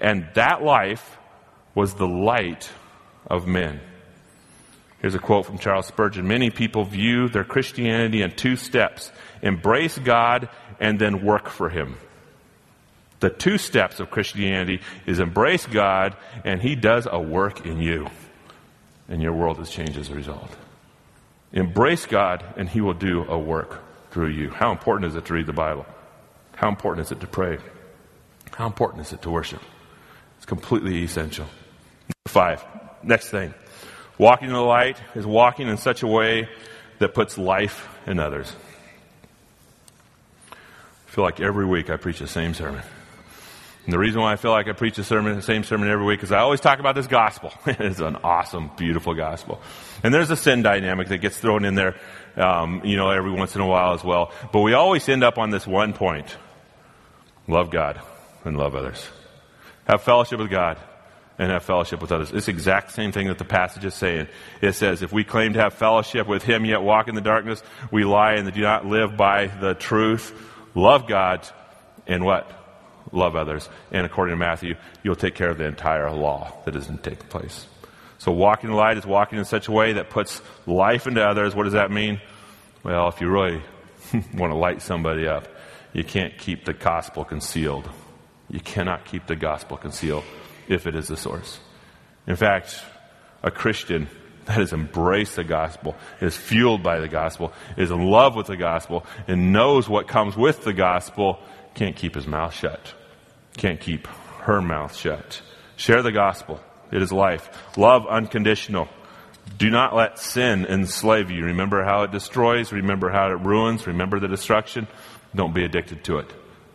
[0.00, 1.16] and that life
[1.76, 2.68] was the light
[3.28, 3.80] of men.
[5.00, 6.26] Here's a quote from Charles Spurgeon.
[6.26, 10.48] Many people view their Christianity in two steps embrace God
[10.80, 11.96] and then work for Him.
[13.20, 18.08] The two steps of Christianity is embrace God and He does a work in you.
[19.10, 20.50] And your world has changed as a result.
[21.52, 24.50] Embrace God and He will do a work through you.
[24.50, 25.84] How important is it to read the Bible?
[26.56, 27.58] How important is it to pray?
[28.52, 29.60] How important is it to worship?
[30.36, 31.46] It's completely essential.
[31.46, 32.64] Number Five.
[33.02, 33.52] Next thing.
[34.18, 36.48] Walking in the light is walking in such a way
[36.98, 38.54] that puts life in others.
[40.52, 42.82] I feel like every week I preach the same sermon.
[43.84, 46.04] And the reason why I feel like I preach the sermon, the same sermon every
[46.04, 47.52] week is I always talk about this gospel.
[47.66, 49.60] it's an awesome, beautiful gospel.
[50.02, 51.96] And there's a sin dynamic that gets thrown in there,
[52.36, 54.32] um, you know, every once in a while as well.
[54.52, 56.36] But we always end up on this one point.
[57.48, 58.00] Love God
[58.44, 59.08] and love others.
[59.86, 60.78] Have fellowship with God
[61.38, 62.30] and have fellowship with others.
[62.32, 64.28] It's the exact same thing that the passage is saying.
[64.60, 67.62] It says, if we claim to have fellowship with Him yet walk in the darkness,
[67.90, 70.34] we lie and do not live by the truth.
[70.74, 71.48] Love God
[72.06, 72.50] and what?
[73.12, 73.68] Love others.
[73.90, 77.66] And according to Matthew, you'll take care of the entire law that isn't taking place.
[78.18, 81.54] So walking the light is walking in such a way that puts life into others.
[81.54, 82.20] What does that mean?
[82.84, 83.62] Well, if you really
[84.34, 85.48] want to light somebody up,
[85.92, 87.88] you can't keep the gospel concealed.
[88.48, 90.24] You cannot keep the gospel concealed
[90.68, 91.60] if it is the source.
[92.26, 92.80] In fact,
[93.42, 94.08] a Christian
[94.44, 98.56] that has embraced the gospel, is fueled by the gospel, is in love with the
[98.56, 101.38] gospel, and knows what comes with the gospel,
[101.74, 102.94] can't keep his mouth shut.
[103.60, 105.42] Can't keep her mouth shut.
[105.76, 106.60] Share the gospel.
[106.90, 107.76] It is life.
[107.76, 108.88] Love unconditional.
[109.58, 111.44] Do not let sin enslave you.
[111.44, 112.72] Remember how it destroys.
[112.72, 113.86] Remember how it ruins.
[113.86, 114.88] Remember the destruction.
[115.34, 116.32] Don't be addicted to it.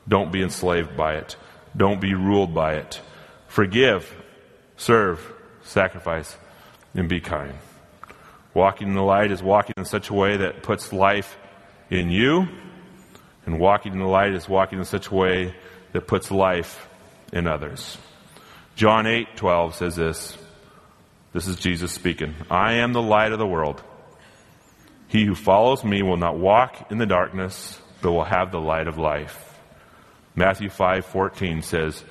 [0.08, 1.38] Don't be enslaved by it.
[1.76, 3.02] Don't be ruled by it.
[3.48, 4.14] Forgive,
[4.78, 5.20] serve,
[5.64, 6.38] sacrifice,
[6.94, 7.56] and be kind.
[8.54, 11.36] Walking in the light is walking in such a way that puts life
[11.90, 12.48] in you,
[13.48, 15.56] and walking in the light is walking in such a way
[15.96, 16.90] that puts life
[17.32, 17.98] in others.
[18.76, 20.38] John 8 12 says this.
[21.32, 22.36] This is Jesus speaking.
[22.52, 23.82] I am the light of the world.
[25.08, 28.90] He who follows me will not walk in the darkness, but will have the light
[28.90, 29.58] of life.
[30.36, 32.04] Matthew 5:14 says,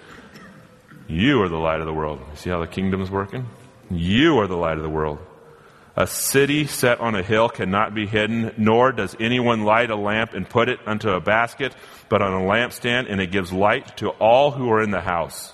[1.07, 3.47] "You are the light of the world." You see how the kingdom is working?
[3.91, 5.19] You are the light of the world.
[5.97, 10.35] A city set on a hill cannot be hidden, nor does anyone light a lamp
[10.35, 11.73] and put it unto a basket,
[12.09, 15.53] but on a lampstand, and it gives light to all who are in the house.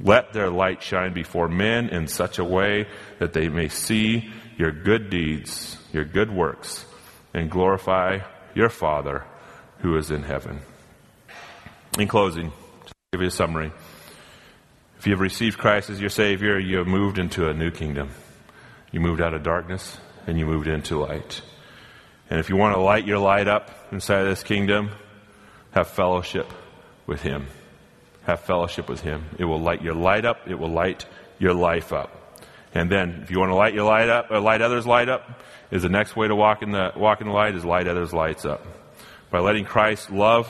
[0.00, 2.86] Let their light shine before men in such a way
[3.18, 6.84] that they may see your good deeds, your good works,
[7.32, 8.20] and glorify
[8.54, 9.24] your Father
[9.78, 10.60] who is in heaven.
[11.98, 12.50] In closing,
[12.86, 13.72] to give you a summary.
[14.98, 18.10] If you have received Christ as your Savior, you have moved into a new kingdom.
[18.94, 21.42] You moved out of darkness and you moved into light.
[22.30, 24.92] And if you want to light your light up inside of this kingdom,
[25.72, 26.48] have fellowship
[27.04, 27.48] with Him.
[28.22, 29.24] Have fellowship with Him.
[29.36, 30.46] It will light your light up.
[30.46, 31.06] It will light
[31.40, 32.38] your life up.
[32.72, 35.42] And then, if you want to light your light up, or light others' light up,
[35.72, 38.12] is the next way to walk in the walk in the light is light others'
[38.12, 38.64] lights up.
[39.28, 40.46] By letting Christ love,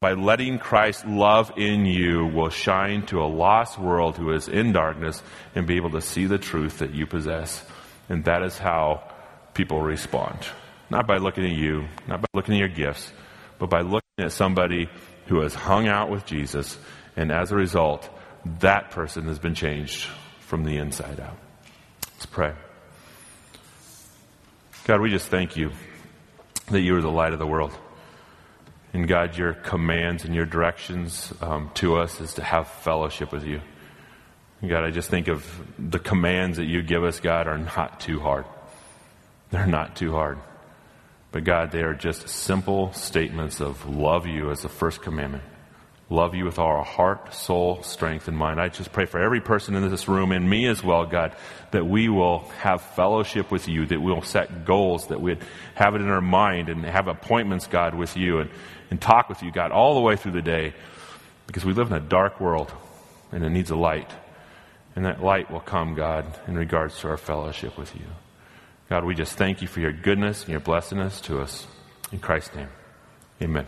[0.00, 4.72] by letting Christ love in you will shine to a lost world who is in
[4.72, 5.22] darkness
[5.54, 7.64] and be able to see the truth that you possess.
[8.08, 9.02] And that is how
[9.54, 10.38] people respond.
[10.90, 13.12] Not by looking at you, not by looking at your gifts,
[13.58, 14.88] but by looking at somebody
[15.26, 16.78] who has hung out with Jesus.
[17.16, 18.08] And as a result,
[18.60, 20.08] that person has been changed
[20.40, 21.36] from the inside out.
[22.14, 22.52] Let's pray.
[24.84, 25.72] God, we just thank you
[26.70, 27.72] that you are the light of the world.
[28.94, 33.44] And God, your commands and your directions um, to us is to have fellowship with
[33.44, 33.60] you.
[34.66, 35.44] God, I just think of
[35.78, 38.44] the commands that you give us, God, are not too hard.
[39.50, 40.38] They're not too hard.
[41.32, 45.42] But God, they are just simple statements of love you as the first commandment.
[46.08, 48.60] Love you with all our heart, soul, strength, and mind.
[48.60, 51.34] I just pray for every person in this room and me as well, God,
[51.72, 55.42] that we will have fellowship with you, that we'll set goals, that we'd
[55.74, 58.50] have it in our mind and have appointments, God, with you and,
[58.94, 60.72] and talk with you, God, all the way through the day.
[61.48, 62.72] Because we live in a dark world
[63.32, 64.08] and it needs a light.
[64.94, 68.06] And that light will come, God, in regards to our fellowship with you.
[68.88, 71.66] God, we just thank you for your goodness and your blessedness to us.
[72.12, 72.68] In Christ's name,
[73.42, 73.66] amen.